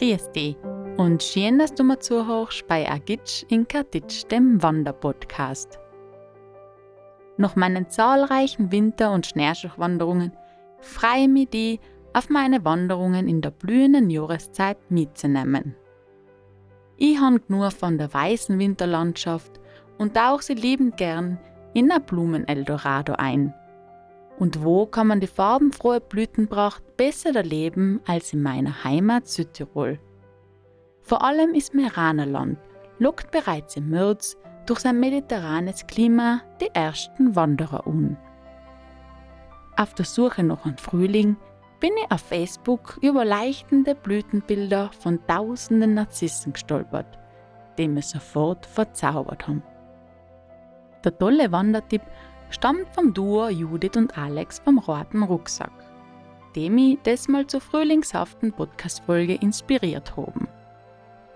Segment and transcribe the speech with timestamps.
[0.00, 0.56] Dich
[0.96, 5.78] und schön, dass du mir zuhörst bei Agitsch in Katitsch, dem Wanderpodcast.
[7.36, 10.32] Nach meinen zahlreichen Winter- und Schneeschuchwanderungen
[10.80, 11.80] freue ich mich, die
[12.12, 15.74] auf meine Wanderungen in der blühenden Jahreszeit mitzunehmen.
[16.96, 19.60] Ich habe nur von der weißen Winterlandschaft
[19.98, 21.38] und tauche sie liebend gern
[21.72, 23.54] in ein Blumen-Eldorado ein.
[24.38, 30.00] Und wo kann man die farbenfrohe Blütenpracht besser erleben als in meiner Heimat Südtirol?
[31.02, 32.58] Vor allem ist Meranerland
[32.98, 38.16] lockt bereits im März durch sein mediterranes Klima die ersten Wanderer an.
[39.76, 41.36] Auf der Suche nach einem Frühling
[41.80, 47.18] bin ich auf Facebook über leuchtende Blütenbilder von tausenden Narzissen gestolpert,
[47.76, 49.62] die mir sofort verzaubert haben.
[51.04, 52.02] Der tolle Wandertipp
[52.54, 55.72] stammt vom Duo Judith und Alex vom Roten Rucksack,
[56.54, 60.46] die mich diesmal zur frühlingshaften Podcast-Folge inspiriert haben.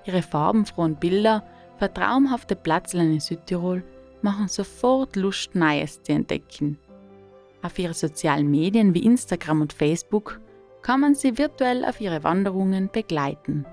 [0.04, 1.42] Ihre farbenfrohen Bilder
[1.76, 3.82] für traumhafte Platzlein in Südtirol
[4.22, 6.78] machen sofort Lust, Neues zu entdecken.
[7.62, 10.40] Auf ihre sozialen Medien wie Instagram und Facebook
[10.82, 13.66] kann man sie virtuell auf ihre Wanderungen begleiten.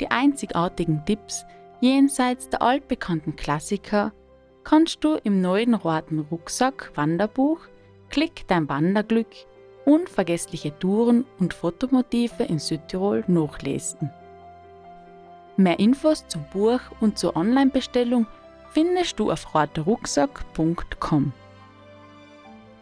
[0.00, 1.44] Die einzigartigen Tipps
[1.82, 4.14] jenseits der altbekannten Klassiker
[4.64, 7.58] kannst du im neuen roten Rucksack Wanderbuch
[8.12, 9.26] Klick dein Wanderglück
[9.86, 14.10] unvergessliche Touren und Fotomotive in Südtirol nachlesen.
[15.56, 18.26] Mehr Infos zum Buch und zur Online-Bestellung
[18.70, 21.32] findest du auf roterrucksack.com.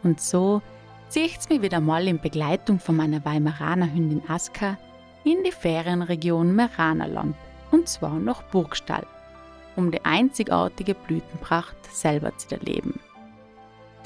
[0.03, 0.62] Und so
[1.08, 4.77] zieht's mich wieder mal in Begleitung von meiner Weimaraner Hündin Aska
[5.25, 7.36] in die Ferienregion Meranerland
[7.70, 9.06] und zwar nach Burgstall
[9.77, 13.01] um die einzigartige Blütenpracht selber zu erleben.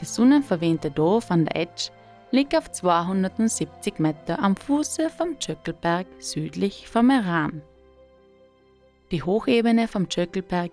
[0.00, 1.90] Das sonnenverwähnte Dorf an der Etsch
[2.30, 7.62] liegt auf 270 Meter am Fuße vom Tschöckelberg südlich vom Meran.
[9.10, 10.72] Die Hochebene vom Tschöckelberg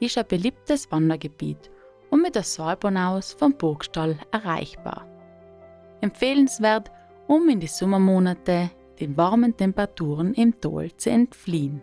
[0.00, 1.70] ist ein beliebtes Wandergebiet
[2.10, 5.06] und mit der Seilbahn aus vom Burgstall erreichbar.
[6.00, 6.90] Empfehlenswert,
[7.28, 11.82] um in die Sommermonate den warmen Temperaturen im Tal zu entfliehen.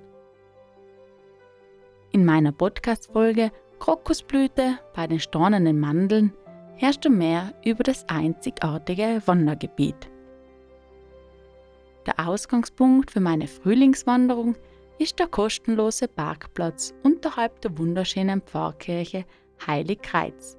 [2.11, 6.33] In meiner Podcast-Folge Krokusblüte bei den stornenden Mandeln
[6.75, 10.09] herrscht du mehr über das einzigartige Wandergebiet.
[12.07, 14.55] Der Ausgangspunkt für meine Frühlingswanderung
[14.97, 19.23] ist der kostenlose Parkplatz unterhalb der wunderschönen Pfarrkirche
[19.67, 20.57] Heiligkreuz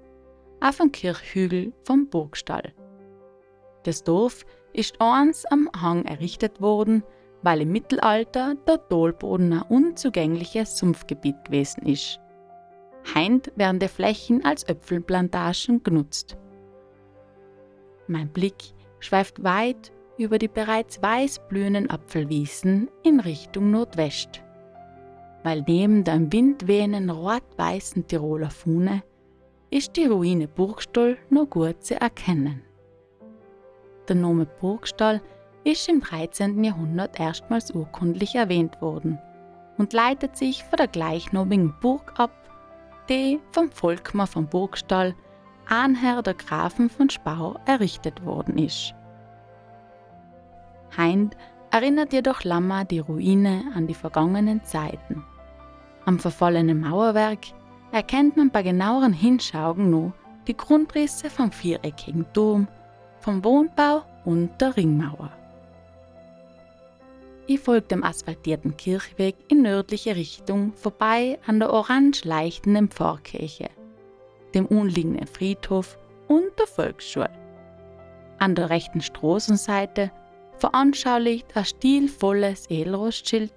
[0.61, 2.73] auf einem Kirchhügel vom Burgstall.
[3.83, 7.03] Das Dorf ist eins am Hang errichtet worden,
[7.43, 12.21] weil im Mittelalter der Talboden ein unzugängliches Sumpfgebiet gewesen ist.
[13.15, 16.37] Heint werden die Flächen als Äpfelplantagen genutzt.
[18.07, 24.43] Mein Blick schweift weit über die bereits weiß blühenden Apfelwiesen in Richtung Nordwest.
[25.43, 29.03] Weil neben der im Wind wehenden rot-weißen Tiroler Fune
[29.71, 32.63] ist die Ruine Burgstall noch gut zu erkennen.
[34.09, 35.23] Der Name Burgstall
[35.65, 36.65] ist im 13.
[36.65, 39.19] Jahrhundert erstmals urkundlich erwähnt worden
[39.77, 42.33] und leitet sich von der gleichnamigen Burg ab,
[43.09, 45.15] die vom Volkmar von Burgstall,
[45.69, 48.95] Ahnherr der Grafen von Spau, errichtet worden ist.
[50.97, 51.37] Heind
[51.71, 55.25] erinnert jedoch Lammer die Ruine an die vergangenen Zeiten.
[56.05, 57.47] Am verfallenen Mauerwerk
[57.93, 60.13] erkennt man bei genaueren Hinschauen nur
[60.47, 62.67] die Grundrisse vom viereckigen Turm,
[63.21, 65.31] vom Wohnbau und der Ringmauer.
[67.51, 73.71] Ich folge dem asphaltierten Kirchweg in nördliche Richtung vorbei an der orange leichtenden Pfarrkirche,
[74.55, 77.29] dem umliegenden Friedhof und der Volksschule.
[78.39, 80.13] An der rechten Straßenseite
[80.59, 83.53] veranschaulicht ein stilvolles Edelrostschild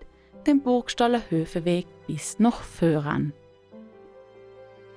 [0.48, 3.32] den Burgstaller Höfeweg bis nach Föhran.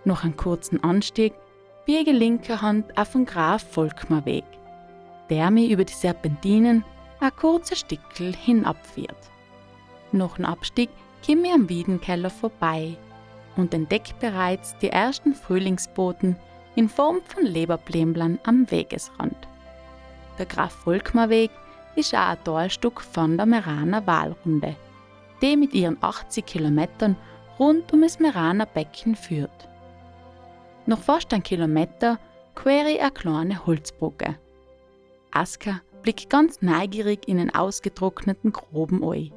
[0.07, 1.35] Noch einen kurzen Anstieg
[1.85, 4.47] biege linke Hand auf den Graf Volkmar Weg,
[5.29, 6.83] der mich über die Serpentinen
[7.27, 9.17] ein kurzer Stickel hinabführt.
[10.13, 10.91] Noch ein Abstieg
[11.25, 12.97] komme ich am Wiedenkeller vorbei
[13.57, 16.37] und entdecke bereits die ersten Frühlingsboten
[16.77, 19.37] in Form von Leberplämblern am Wegesrand.
[20.39, 21.51] Der Graf Volkmar Weg
[21.97, 24.77] ist auch ein Talstück von der Meraner Wahlrunde,
[25.43, 27.17] die mit ihren 80 Kilometern
[27.59, 29.69] rund um das Meraner Becken führt.
[30.85, 32.19] Noch fast ein Kilometer
[32.55, 34.37] quere ich eine kleine Holzbrücke.
[35.33, 39.33] Aska blickt ganz neugierig in den ausgetrockneten groben Ei,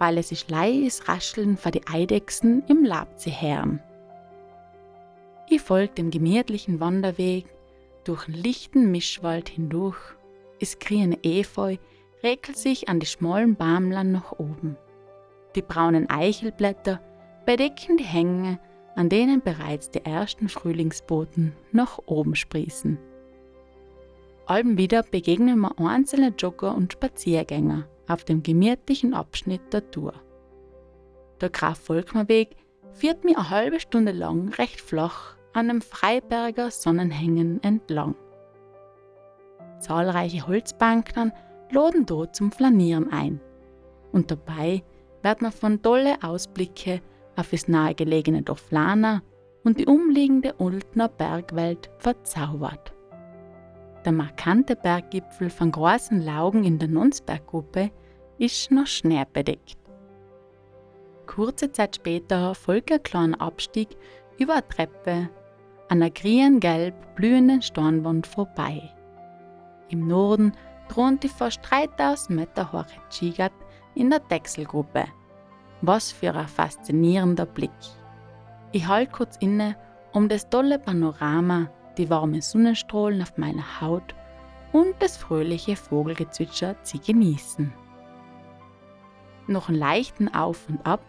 [0.00, 3.80] weil es ist leises Rascheln von die Eidechsen im Lab zu hören.
[5.48, 7.46] Ich folge dem gemütlichen Wanderweg
[8.02, 10.00] durch den lichten Mischwald hindurch.
[10.58, 11.76] Es grüne Efeu
[12.24, 14.76] räkelt sich an die schmalen Bäumlern nach oben.
[15.54, 17.00] Die braunen Eichelblätter
[17.46, 18.58] bedecken die Hänge,
[18.96, 22.98] an denen bereits die ersten Frühlingsboten nach oben sprießen.
[24.48, 30.14] Alben wieder begegnen mir einzelne Jogger und Spaziergänger auf dem gemütlichen Abschnitt der Tour.
[31.42, 32.56] Der Graf Volkmerweg
[32.92, 38.14] führt mir eine halbe Stunde lang recht flach an dem Freiberger Sonnenhängen entlang.
[39.80, 41.30] Zahlreiche Holzbanken
[41.70, 43.40] laden dort zum Flanieren ein.
[44.12, 44.82] Und dabei
[45.22, 47.02] wird man von tolle Ausblicke
[47.36, 49.22] auf das nahegelegene Dorf Lana
[49.62, 52.94] und die umliegende Ultner Bergwelt verzaubert.
[54.08, 57.90] Der markante Berggipfel von großen Laugen in der Nonsberggruppe
[58.38, 59.76] ist noch schneebedeckt.
[61.26, 63.98] Kurze Zeit später folgt ein kleiner Abstieg
[64.38, 65.28] über eine Treppe
[65.90, 68.80] an einer grün-gelb blühenden Stornwand vorbei.
[69.90, 70.52] Im Norden
[70.88, 73.52] thront die fast 3000 Meter hohe Chigat
[73.94, 75.04] in der Dechselgruppe.
[75.82, 77.78] Was für ein faszinierender Blick.
[78.72, 79.76] Ich halte kurz inne,
[80.14, 84.14] um das tolle Panorama, die warmen Sonnenstrahlen auf meiner Haut
[84.72, 87.72] und das fröhliche Vogelgezwitscher zu genießen.
[89.46, 91.00] Noch einen leichten Auf und Ab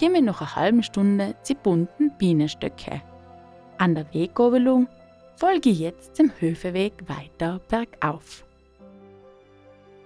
[0.00, 3.00] ich nach einer halben Stunde zu bunten Bienenstöcke.
[3.78, 4.88] An der Weggabelung
[5.36, 8.44] folge ich jetzt dem Höfeweg weiter bergauf.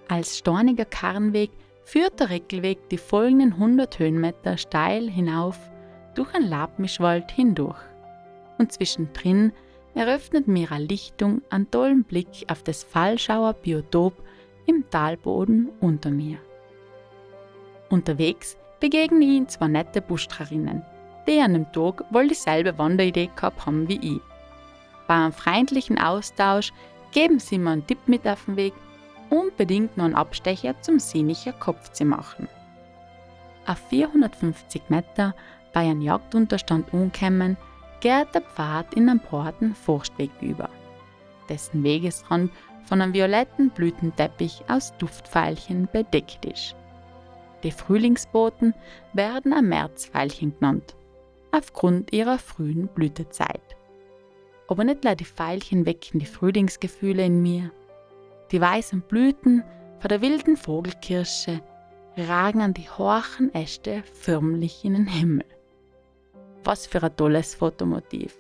[0.08, 1.50] Als storniger Karrenweg
[1.84, 5.58] führt der Reckelweg die folgenden 100 Höhenmeter steil hinauf
[6.14, 7.80] durch einen Labmischwald hindurch.
[8.58, 9.52] Und zwischendrin
[9.98, 14.14] eröffnet mir eine Lichtung einen tollen Blick auf das Fallschauer Biotop
[14.64, 16.38] im Talboden unter mir.
[17.90, 20.84] Unterwegs begegnen ihn zwei nette Buschtrarinnen,
[21.26, 24.20] die an dem Tag wohl dieselbe Wanderidee gehabt haben wie ich.
[25.08, 26.72] Bei einem freundlichen Austausch
[27.10, 28.74] geben sie mir einen Tipp mit auf den Weg,
[29.30, 32.46] unbedingt noch einen Abstecher zum Senicher Kopf zu machen.
[33.66, 35.34] Auf 450 Meter
[35.72, 37.56] bei einem Jagdunterstand umkommen,
[38.00, 40.70] geht der Pfad in einen breiten Forstweg über,
[41.48, 42.52] dessen Wegesrand
[42.84, 46.74] von einem violetten Blütenteppich aus Duftveilchen bedeckt ist.
[47.62, 48.74] Die Frühlingsboten
[49.12, 50.96] werden am Märzveilchen genannt,
[51.50, 53.76] aufgrund ihrer frühen Blütezeit.
[54.68, 57.70] Aber nicht nur die Veilchen wecken die Frühlingsgefühle in mir.
[58.52, 59.64] Die weißen Blüten
[59.98, 61.60] von der wilden Vogelkirsche
[62.16, 65.44] ragen an die hohen Äste förmlich in den Himmel.
[66.64, 68.36] Was für ein tolles Fotomotiv.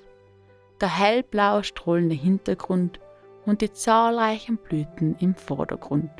[0.80, 3.00] Der hellblau strahlende Hintergrund
[3.46, 6.10] und die zahlreichen Blüten im Vordergrund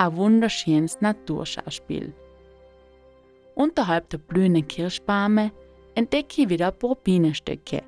[0.00, 2.14] ein wunderschönes Naturschauspiel.
[3.54, 5.52] Unterhalb der blühenden Kirschbäume
[5.94, 7.82] entdecke ich wieder ein paar Bienenstöcke.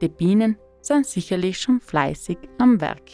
[0.00, 3.08] Die Bienen sind sicherlich schon fleißig am Werk.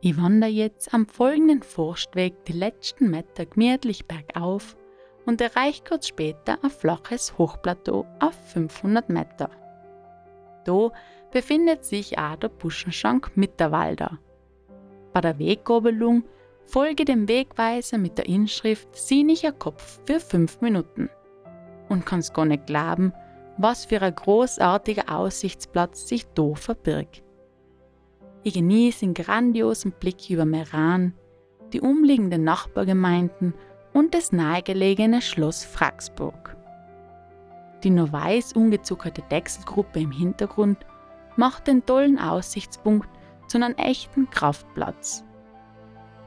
[0.00, 4.76] Ich wandere jetzt am folgenden Forstweg die letzten Meter gemütlich bergauf
[5.26, 9.50] und erreiche kurz später ein flaches Hochplateau auf 500 Meter.
[10.64, 10.90] Da
[11.30, 14.18] befindet sich auch der Buschenschank Mitterwalder.
[15.12, 16.24] Bei der Weggabelung
[16.66, 21.10] Folge dem Wegweiser mit der Inschrift Sienicher Kopf für 5 Minuten.
[21.88, 23.12] Und kannst gar nicht glauben,
[23.58, 27.22] was für ein großartiger Aussichtsplatz sich da verbirgt.
[28.42, 31.14] Ich genieße den grandiosen Blick über Meran,
[31.72, 33.54] die umliegenden Nachbargemeinden
[33.94, 36.56] und das nahegelegene Schloss Fraxburg.
[37.82, 40.78] Die nur weiß ungezuckerte Dechselgruppe im Hintergrund
[41.36, 43.08] macht den tollen Aussichtspunkt
[43.48, 45.24] zu einem echten Kraftplatz.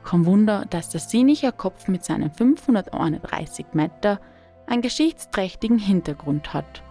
[0.04, 4.22] Kein Wunder, dass der Sinicher Kopf mit seinen 531 Meter
[4.66, 6.84] einen geschichtsträchtigen Hintergrund hat.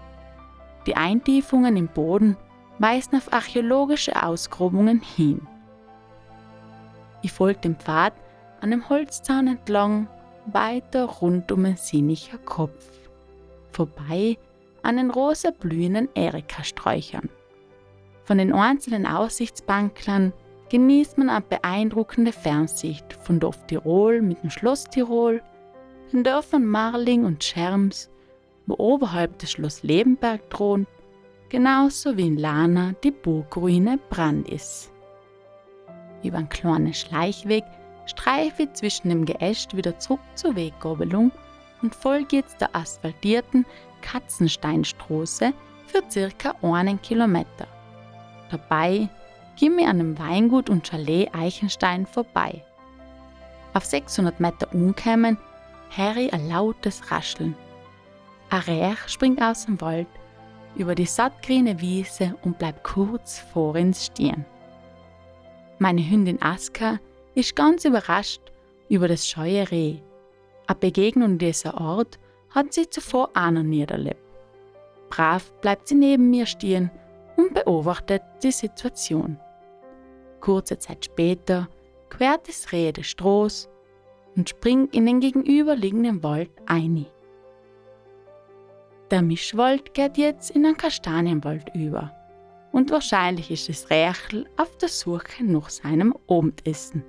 [0.87, 2.37] Die Eintiefungen im Boden
[2.79, 5.47] weisen auf archäologische Ausgrabungen hin.
[7.23, 8.13] Ich folge dem Pfad
[8.61, 10.09] an dem Holzzaun entlang
[10.53, 12.89] weiter rund um den Sinicher Kopf,
[13.73, 14.39] vorbei
[14.83, 17.29] an den rosa blühenden Erika-Sträuchern.
[18.25, 20.33] Von den einzelnen Aussichtsbanklern
[20.69, 25.43] genießt man eine beeindruckende Fernsicht von Dorf Tirol mit dem Schloss Tirol,
[26.13, 28.11] den Dörfern Marling und Scherms,
[28.67, 30.89] wo oberhalb das Schloss Lebenberg thront,
[31.49, 34.91] genauso wie in Lana die Burgruine Brandis.
[36.23, 37.65] Über einen kleinen Schleichweg
[38.07, 41.33] streife ich zwischen dem Geäst wieder zurück zur Weggabelung
[41.83, 43.67] und folge jetzt der asphaltierten
[44.01, 45.53] Katzensteinstraße
[45.87, 47.67] für circa einen Kilometer.
[48.51, 49.09] Dabei
[49.57, 52.65] ging mir an dem Weingut und Chalet Eichenstein vorbei.
[53.75, 55.37] Auf 600 Meter umkämen,
[55.97, 57.55] Harry ein lautes Rascheln.
[58.51, 60.07] Ein Rehr springt aus dem Wald
[60.77, 64.45] über die sattgrüne Wiese und bleibt kurz vor uns stehen.
[65.79, 66.99] Meine Hündin Aska
[67.37, 68.41] ist ganz überrascht
[68.89, 69.99] über das scheue Reh.
[70.67, 72.19] Eine Begegnung dieser Art
[72.51, 74.23] hat sie zuvor auch noch nie erlebt.
[75.11, 76.91] Brav bleibt sie neben mir stehen
[77.37, 79.39] und beobachtet die Situation.
[80.41, 81.69] Kurze Zeit später
[82.09, 83.69] quert das Reh des Strohs
[84.35, 87.05] und springt in den gegenüberliegenden Wald ein.
[89.11, 92.13] Der Mischwald geht jetzt in einen Kastanienwald über
[92.73, 97.05] und wahrscheinlich ist das Rächel auf der Suche nach seinem Abendessen.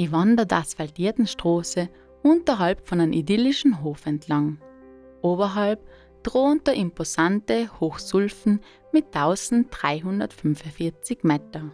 [0.00, 1.88] Ich wandere der asphaltierten Straße
[2.22, 4.60] unterhalb von einem idyllischen Hof entlang.
[5.22, 5.84] Oberhalb
[6.22, 8.60] thront der imposante Hochsulfen
[8.92, 11.72] mit 1345 Meter.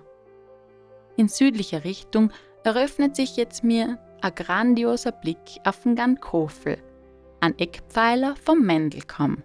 [1.19, 6.79] In südlicher Richtung eröffnet sich jetzt mir ein grandioser Blick auf den Gankofel,
[7.41, 9.43] ein Eckpfeiler vom Mendelkamm.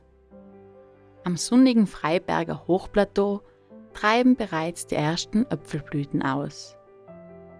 [1.25, 3.41] Am sonnigen Freiberger Hochplateau
[3.93, 6.78] treiben bereits die ersten Äpfelblüten aus.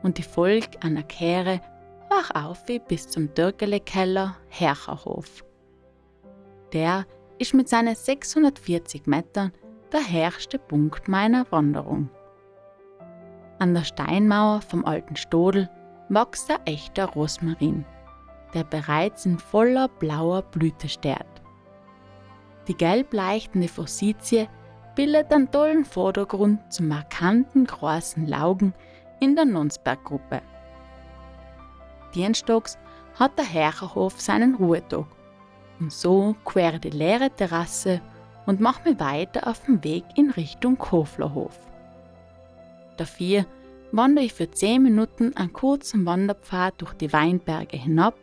[0.03, 1.61] Und die Volk einer Kehre
[2.09, 5.43] wach auf bis zum Dürkele-Keller Hercherhof.
[6.73, 7.05] Der
[7.37, 9.51] ist mit seinen 640 Metern
[9.91, 12.09] der herrste Punkt meiner Wanderung.
[13.59, 15.69] An der Steinmauer vom alten Stodel
[16.09, 17.85] wächst der echter Rosmarin,
[18.53, 21.25] der bereits in voller blauer Blüte steht.
[22.67, 24.47] Die gelb leuchtende Forsythie
[24.95, 28.73] bildet einen tollen Vordergrund zum markanten großen Laugen
[29.19, 30.41] in der Nonsberggruppe.
[32.15, 32.77] Dienstogs
[33.15, 35.05] hat der Herrerhof seinen Ruhetag
[35.79, 38.01] und so quere die leere Terrasse
[38.45, 41.57] und mache mich weiter auf dem Weg in Richtung Koflerhof.
[42.97, 43.45] Dafür
[43.91, 48.15] wandere ich für 10 Minuten einen kurzen Wanderpfad durch die Weinberge hinab,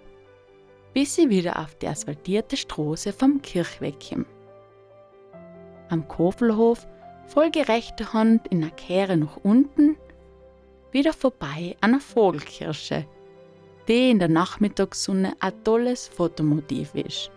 [0.92, 4.26] bis ich wieder auf die asphaltierte Straße vom Kirchweg komme.
[5.88, 6.86] Am Kofelhof
[7.26, 9.96] folge rechte Hand in der Kehre nach unten,
[10.92, 13.04] wieder vorbei an der Vogelkirsche,
[13.88, 17.30] die in der Nachmittagssonne ein tolles Fotomotiv ist.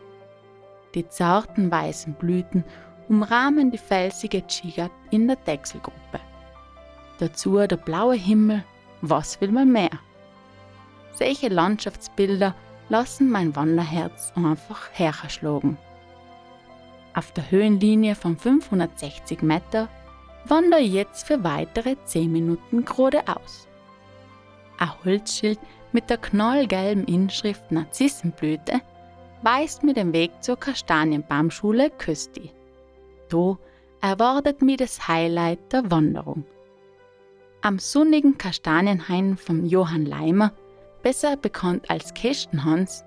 [0.96, 2.64] Die zarten weißen Blüten
[3.08, 6.20] umrahmen die felsige Chigat in der Dechselgruppe.
[7.20, 8.64] Dazu der blaue Himmel,
[9.02, 9.92] was will man mehr?
[11.14, 12.56] Solche Landschaftsbilder
[12.88, 15.78] lassen mein Wanderherz einfach herschlagen.
[17.14, 19.90] Auf der Höhenlinie von 560 Meter
[20.50, 23.68] wandere ich jetzt für weitere 10 Minuten geradeaus.
[24.78, 25.60] Ein Holzschild
[25.92, 28.82] mit der knallgelben Inschrift Narzissenblüte
[29.42, 32.52] weist mir den Weg zur Kastanienbaumschule Kösti.
[33.30, 33.58] Da
[34.02, 36.46] erwartet mir das Highlight der Wanderung.
[37.62, 40.54] Am sonnigen Kastanienhain von Johann Leimer,
[41.04, 43.04] besser bekannt als Kästenhans,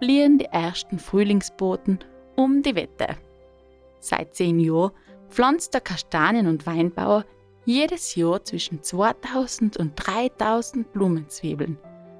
[0.00, 2.00] blieben die ersten Frühlingsboten
[2.34, 3.16] um die Wette.
[4.00, 4.92] Seit zehn Jahren
[5.28, 7.24] pflanzt der Kastanien- und Weinbauer
[7.64, 11.78] jedes Jahr zwischen 2000 und 3000 Blumenzwiebeln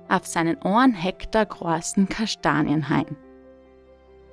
[0.08, 3.16] auf seinen 1 Hektar großen Kastanienhain.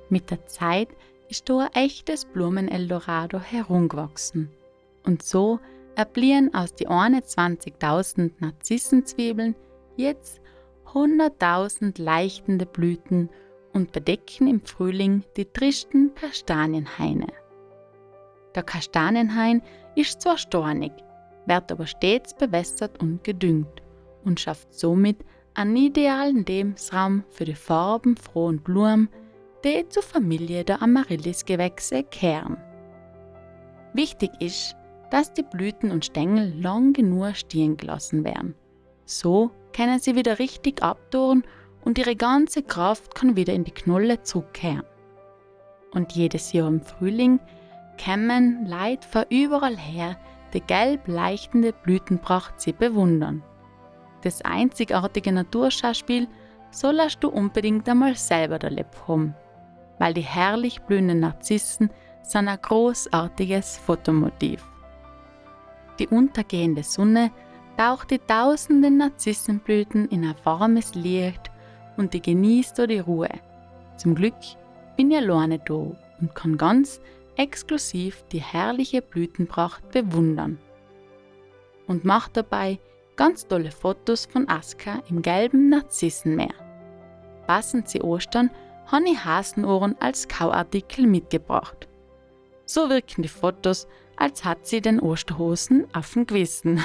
[0.08, 0.88] Mit der Zeit
[1.28, 4.50] ist da ein echtes Blumen-Eldorado herumgewachsen.
[5.04, 5.58] Und so
[5.96, 9.54] erbliehen aus die 21.000 Narzissenzwiebeln
[9.96, 10.40] jetzt
[10.92, 13.30] 100.000 leichtende Blüten
[13.72, 17.26] und bedecken im Frühling die tristen Kastanienhaine.
[18.54, 19.62] Der Kastanienhain
[19.96, 20.92] ist zwar stornig,
[21.46, 23.82] wird aber stets bewässert und gedüngt
[24.24, 29.08] und schafft somit einen idealen Lebensraum für die farbenfrohen Blumen,
[29.64, 32.56] die zur Familie der Amaryllis-Gewächse kehren.
[33.92, 34.76] Wichtig ist,
[35.10, 38.54] dass die Blüten und Stängel lang genug stehen gelassen werden.
[39.04, 41.44] So können sie wieder richtig abdurren
[41.84, 44.84] und ihre ganze Kraft kann wieder in die Knolle zurückkehren.
[45.92, 47.38] Und jedes Jahr im Frühling
[47.96, 50.16] kämen Leid von überall her
[50.52, 53.42] die gelb leuchtende Blütenpracht sie bewundern.
[54.22, 56.28] Das einzigartige Naturschauspiel
[56.70, 59.34] sollst du unbedingt einmal selber erlebt haben,
[59.98, 61.90] weil die herrlich blühenden Narzissen
[62.22, 64.64] sind ein großartiges Fotomotiv.
[65.98, 67.30] Die untergehende Sonne
[67.76, 71.50] taucht die tausenden Narzissenblüten in ein warmes Licht
[71.96, 73.28] und die genießt die Ruhe.
[73.96, 74.34] Zum Glück
[74.96, 77.00] bin ich alleine da und kann ganz
[77.36, 80.58] exklusiv die herrliche Blütenpracht bewundern.
[81.86, 82.78] Und macht dabei
[83.16, 86.54] ganz tolle Fotos von Aska im gelben Narzissenmeer.
[87.46, 88.50] Passend zu Ostern
[88.86, 91.88] habe ich Hasenohren als Kauartikel mitgebracht.
[92.66, 93.86] So wirken die Fotos,
[94.16, 96.82] als hat sie den Osterhosen auf dem Gewissen.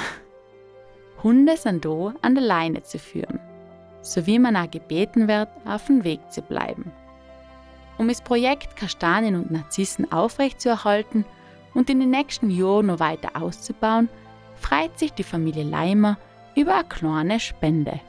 [1.22, 3.40] Hunde sind da an der Leine zu führen,
[4.02, 6.92] so wie man auch gebeten wird, auf dem Weg zu bleiben.
[8.00, 11.26] Um das Projekt Kastanien und Narzissen aufrechtzuerhalten
[11.74, 14.08] und in den nächsten Jahren noch weiter auszubauen,
[14.54, 16.16] freut sich die Familie Leimer
[16.56, 18.00] über eine kleine Spende.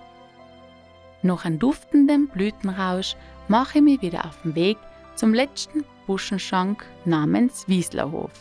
[1.24, 3.18] Nach einem duftenden Blütenrausch
[3.50, 4.78] mache ich mich wieder auf den Weg
[5.16, 8.32] zum letzten Buschenschank namens Wieslerhof.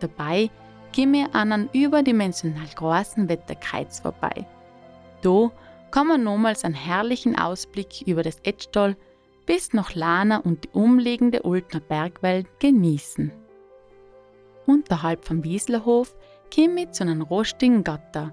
[0.00, 0.50] Dabei
[0.90, 4.48] gehen wir an einem überdimensional großen Wetterkreuz vorbei.
[5.22, 5.52] Da
[5.92, 8.96] kann man nochmals einen herrlichen Ausblick über das Etschtal
[9.46, 13.32] bis nach Lana und die umliegende Ultner Bergwelt genießen.
[14.66, 16.14] Unterhalb vom Wieslerhof
[16.54, 18.32] komme ich zu einem rostigen Gatter,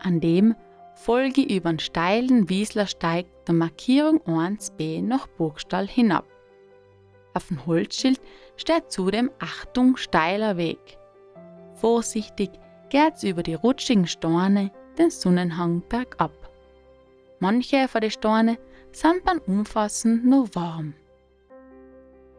[0.00, 0.54] an dem
[0.94, 6.26] folge über einen steilen Wieslersteig der Markierung 1b nach Burgstall hinab.
[7.32, 8.20] Auf dem Holzschild
[8.56, 10.98] steht zudem Achtung steiler Weg.
[11.76, 12.50] Vorsichtig
[12.90, 16.32] geht's über die rutschigen Steine den Sonnenhang bergab.
[17.38, 18.58] Manche von den Steinen
[18.92, 20.94] sind beim Umfassen noch warm.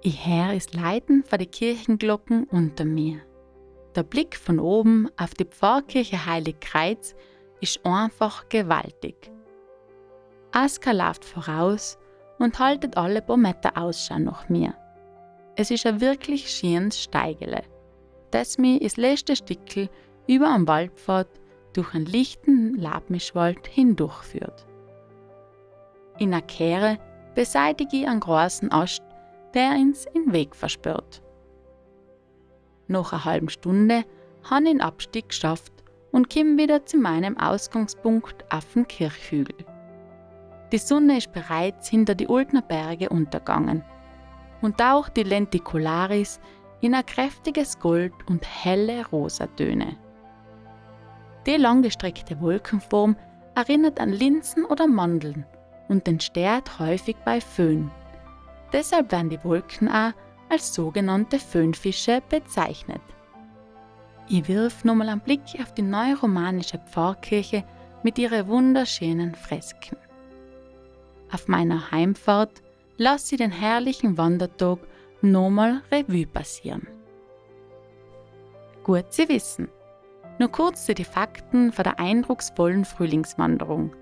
[0.01, 3.19] Ich höre es Leiten von den Kirchenglocken unter mir.
[3.95, 7.13] Der Blick von oben auf die Pfarrkirche Heilig Kreuz
[7.59, 9.31] ist einfach gewaltig.
[10.51, 11.97] Aska läuft voraus
[12.39, 14.73] und haltet alle paar Ausschau nach mir.
[15.55, 17.61] Es ist ein wirklich schönes Steigele,
[18.31, 19.89] das mir das letzte Stückel
[20.27, 21.27] über am Waldpfad
[21.73, 24.65] durch einen lichten Labmischwald hindurchführt.
[26.21, 26.99] In der Kehre
[27.33, 29.01] beseitige ich einen großen Ast,
[29.55, 31.23] der uns in Weg versperrt.
[32.87, 34.03] Nach einer halben Stunde
[34.47, 35.73] habe ich den Abstieg geschafft
[36.11, 39.65] und komme wieder zu meinem Ausgangspunkt auf dem Kirchhügel.
[40.71, 43.83] Die Sonne ist bereits hinter die Ultner Berge untergangen
[44.61, 46.39] und auch die Lenticularis
[46.81, 49.97] in ein kräftiges Gold und helle Rosatöne.
[51.47, 53.15] Die langgestreckte Wolkenform
[53.55, 55.47] erinnert an Linsen oder Mandeln
[55.87, 57.91] und entsteht häufig bei Föhn.
[58.73, 60.13] Deshalb werden die Wolken auch
[60.49, 63.01] als sogenannte Föhnfische bezeichnet.
[64.27, 67.63] Ich wirf nochmal einen Blick auf die neuromanische Pfarrkirche
[68.03, 69.97] mit ihren wunderschönen Fresken.
[71.31, 72.61] Auf meiner Heimfahrt
[72.97, 74.79] lasse ich den herrlichen Wandertag
[75.21, 76.87] nochmal Revue passieren.
[78.83, 79.69] Gut zu wissen.
[80.39, 83.93] Nur kurz zu den Fakten von der eindrucksvollen Frühlingswanderung.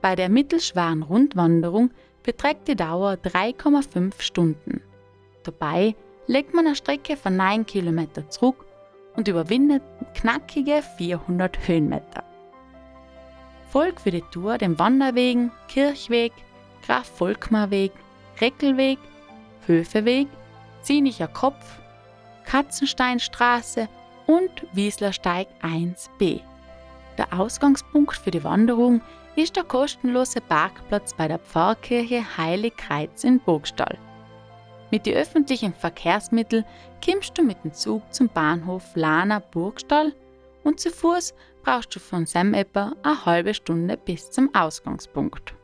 [0.00, 1.90] Bei der mittelschweren Rundwanderung
[2.22, 4.82] beträgt die Dauer 3,5 Stunden.
[5.42, 5.94] Dabei
[6.26, 8.64] legt man eine Strecke von 9 Kilometer zurück
[9.16, 9.82] und überwindet
[10.14, 12.24] knackige 400 Höhenmeter.
[13.70, 16.32] Folgt für die Tour den Wanderwegen Kirchweg,
[16.86, 17.92] Graf Volkmar Weg,
[18.40, 18.98] Reckelweg,
[19.66, 20.28] Höfeweg,
[20.82, 21.78] Zienicher Kopf,
[22.46, 23.88] Katzensteinstraße
[24.26, 26.40] und Wieslersteig 1b.
[27.18, 29.02] Der Ausgangspunkt für die Wanderung
[29.42, 33.98] ist der kostenlose Parkplatz bei der Pfarrkirche Heilig Kreuz in Burgstall.
[34.90, 36.64] Mit den öffentlichen Verkehrsmitteln
[37.04, 40.12] kommst du mit dem Zug zum Bahnhof Lana Burgstall
[40.62, 45.54] und zu Fuß brauchst du von Semepper eine halbe Stunde bis zum Ausgangspunkt.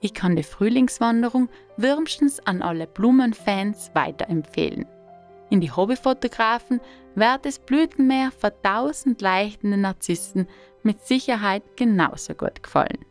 [0.00, 4.86] Ich kann die Frühlingswanderung wärmstens an alle Blumenfans weiterempfehlen.
[5.50, 6.80] In die Hobbyfotografen
[7.14, 10.46] wird das Blütenmeer von tausend leichtenden Narzissen
[10.82, 13.04] mit Sicherheit genauso gut gefallen.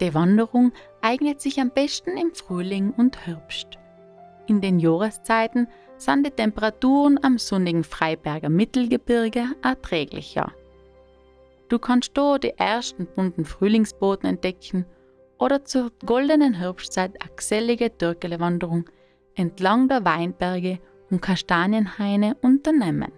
[0.00, 3.78] Die Wanderung eignet sich am besten im Frühling und Herbst.
[4.46, 10.52] In den Jahreszeiten sind die Temperaturen am sonnigen Freiberger Mittelgebirge erträglicher.
[11.68, 14.86] Du kannst dort die ersten bunten Frühlingsboten entdecken
[15.38, 18.84] oder zur goldenen Herbstzeit eine gesellige Türkele-Wanderung
[19.34, 20.78] entlang der Weinberge
[21.10, 23.12] und Kastanienhaine unternehmen.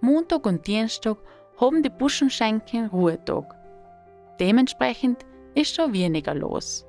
[0.00, 1.18] Montag und Dienstag
[1.60, 3.54] haben die Buschenschenken Ruhetag.
[4.40, 5.24] Dementsprechend
[5.54, 6.86] ist schon weniger los.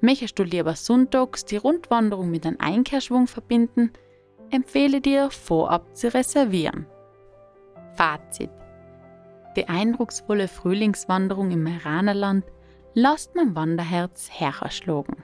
[0.00, 3.92] Möchtest du lieber sonntags die Rundwanderung mit einem Einkehrschwung verbinden,
[4.50, 6.86] empfehle dir vorab zu reservieren.
[7.94, 8.50] Fazit.
[9.56, 12.44] Die eindrucksvolle Frühlingswanderung im Meranerland
[12.92, 15.22] lasst mein Wanderherz hererschlagen.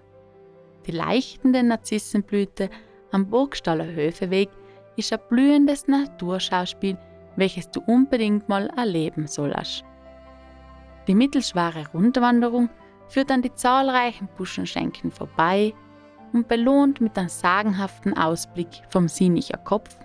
[0.87, 2.71] Die leichtende Narzissenblüte
[3.13, 4.51] am Burgstaller Höfeweg
[4.97, 6.97] ist ein blühendes Naturschauspiel,
[7.37, 9.85] welches du unbedingt mal erleben sollst.
[11.07, 12.69] Die mittelschwere Rundwanderung
[13.09, 15.75] führt an die zahlreichen Buschenschenken vorbei
[16.33, 19.97] und belohnt mit einem sagenhaften Ausblick vom Sienicher Kopf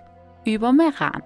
[0.44, 1.22] über Meran.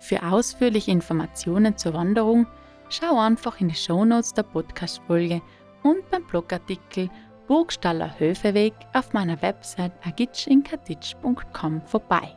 [0.00, 2.46] Für ausführliche Informationen zur Wanderung
[2.88, 5.42] schau einfach in die Shownotes der Podcast-Folge
[5.82, 7.10] und beim Blogartikel
[7.48, 12.36] Burgstaller Höfeweg auf meiner Website agitchinkatitsch.com vorbei.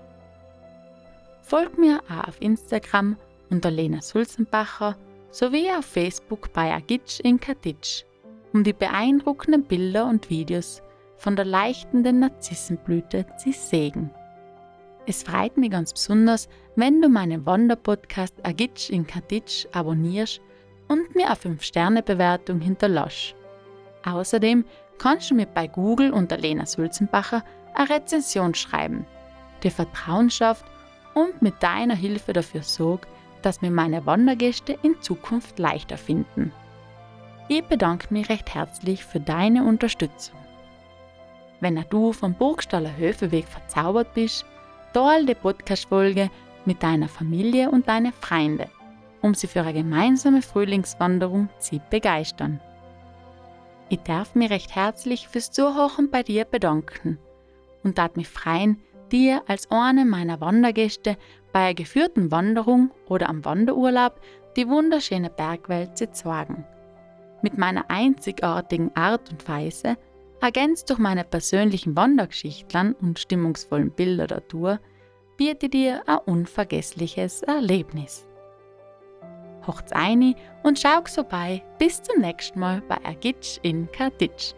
[1.41, 3.17] Folg mir auch auf Instagram
[3.49, 4.95] unter Lena Sulzenbacher
[5.29, 8.05] sowie auf Facebook bei Agitsch in Katitsch,
[8.53, 10.81] um die beeindruckenden Bilder und Videos
[11.17, 14.11] von der leichtenden Narzissenblüte zu sehen.
[15.07, 16.47] Es freut mich ganz besonders,
[16.77, 20.39] wenn du meinen Wanderpodcast Agitsch in Katitsch abonnierst
[20.87, 23.35] und mir eine 5-Sterne-Bewertung hinterlass.
[24.05, 24.63] Außerdem
[25.01, 29.07] kannst du mir bei Google unter Lena Sulzenbacher eine Rezension schreiben,
[29.63, 30.63] dir Vertrauen schafft
[31.15, 33.07] und mit deiner Hilfe dafür sorgt,
[33.41, 36.53] dass mir meine Wandergäste in Zukunft leichter finden.
[37.47, 40.37] Ich bedanke mich recht herzlich für deine Unterstützung.
[41.61, 44.45] Wenn auch du vom Burgstaller Höfeweg verzaubert bist,
[44.93, 46.29] teile die Podcast-Folge
[46.65, 48.69] mit deiner Familie und deinen Freunden,
[49.23, 52.59] um sie für eine gemeinsame Frühlingswanderung zu begeistern.
[53.91, 57.19] Ich darf mich recht herzlich fürs Zuhören bei dir bedanken
[57.83, 61.17] und darf mich freuen, dir als eine meiner Wandergäste
[61.51, 64.21] bei einer geführten Wanderung oder am Wanderurlaub
[64.55, 66.63] die wunderschöne Bergwelt zu zeigen.
[67.41, 69.97] Mit meiner einzigartigen Art und Weise,
[70.39, 74.79] ergänzt durch meine persönlichen Wandergeschichten und stimmungsvollen Bilder der Tour,
[75.35, 78.25] biete dir ein unvergessliches Erlebnis.
[79.67, 81.61] Hocht's ein und schau so bei.
[81.77, 84.53] Bis zum nächsten Mal bei Ergitsch in Kartitsch.